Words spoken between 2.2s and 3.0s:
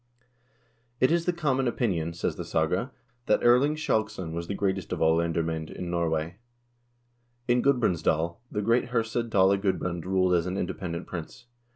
the saga,"